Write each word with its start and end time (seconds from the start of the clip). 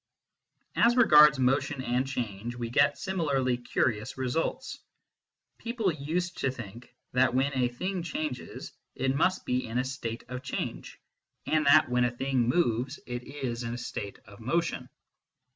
As 0.85 0.95
regards 0.97 1.37
motion 1.37 1.83
and 1.83 2.07
change, 2.07 2.55
we 2.55 2.71
get 2.71 2.97
similarly 2.97 3.55
curious 3.57 4.17
results. 4.17 4.79
People 5.59 5.91
used 5.91 6.39
to 6.39 6.49
think 6.49 6.95
that 7.13 7.35
when 7.35 7.53
a 7.55 7.67
thing 7.67 8.01
changes, 8.01 8.71
it 8.95 9.13
must 9.15 9.45
be 9.45 9.67
in 9.67 9.77
a 9.77 9.83
state 9.85 10.23
of 10.27 10.41
change, 10.41 10.99
and 11.45 11.67
that 11.67 11.87
when 11.87 12.03
a 12.03 12.09
thing 12.09 12.45
84 12.45 12.45
MYSTICISM 12.47 12.53
AND 12.57 12.65
LOGIC 12.65 12.65
moves, 12.65 12.99
it 13.05 13.23
is 13.45 13.61
in 13.61 13.73
a 13.75 13.77
state 13.77 14.19
of 14.25 14.39
motion. 14.39 14.89